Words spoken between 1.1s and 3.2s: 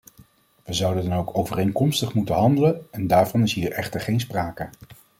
ook overeenkomstig moeten handelen, en